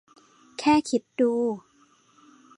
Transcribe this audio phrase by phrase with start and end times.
[0.59, 1.33] แค่คิดดู!